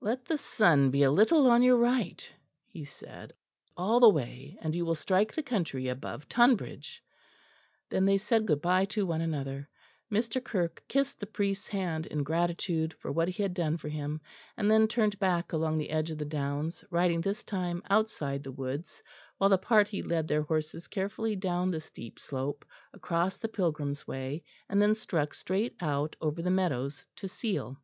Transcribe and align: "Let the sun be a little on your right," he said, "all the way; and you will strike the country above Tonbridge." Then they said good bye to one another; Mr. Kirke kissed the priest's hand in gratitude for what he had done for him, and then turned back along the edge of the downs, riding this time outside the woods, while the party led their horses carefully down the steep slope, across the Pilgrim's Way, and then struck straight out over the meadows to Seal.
"Let 0.00 0.24
the 0.26 0.38
sun 0.38 0.92
be 0.92 1.02
a 1.02 1.10
little 1.10 1.50
on 1.50 1.60
your 1.60 1.76
right," 1.76 2.30
he 2.68 2.84
said, 2.84 3.32
"all 3.76 3.98
the 3.98 4.08
way; 4.10 4.56
and 4.62 4.76
you 4.76 4.84
will 4.84 4.94
strike 4.94 5.32
the 5.34 5.42
country 5.42 5.88
above 5.88 6.28
Tonbridge." 6.28 7.02
Then 7.90 8.04
they 8.04 8.16
said 8.16 8.46
good 8.46 8.62
bye 8.62 8.84
to 8.84 9.04
one 9.04 9.20
another; 9.20 9.68
Mr. 10.08 10.40
Kirke 10.40 10.84
kissed 10.86 11.18
the 11.18 11.26
priest's 11.26 11.66
hand 11.66 12.06
in 12.06 12.22
gratitude 12.22 12.94
for 12.94 13.10
what 13.10 13.26
he 13.26 13.42
had 13.42 13.54
done 13.54 13.76
for 13.76 13.88
him, 13.88 14.20
and 14.56 14.70
then 14.70 14.86
turned 14.86 15.18
back 15.18 15.52
along 15.52 15.78
the 15.78 15.90
edge 15.90 16.12
of 16.12 16.18
the 16.18 16.24
downs, 16.24 16.84
riding 16.88 17.20
this 17.20 17.42
time 17.42 17.82
outside 17.90 18.44
the 18.44 18.52
woods, 18.52 19.02
while 19.38 19.50
the 19.50 19.58
party 19.58 20.00
led 20.00 20.28
their 20.28 20.42
horses 20.42 20.86
carefully 20.86 21.34
down 21.34 21.72
the 21.72 21.80
steep 21.80 22.20
slope, 22.20 22.64
across 22.92 23.36
the 23.36 23.48
Pilgrim's 23.48 24.06
Way, 24.06 24.44
and 24.68 24.80
then 24.80 24.94
struck 24.94 25.34
straight 25.34 25.74
out 25.80 26.14
over 26.20 26.40
the 26.40 26.50
meadows 26.52 27.04
to 27.16 27.26
Seal. 27.26 27.78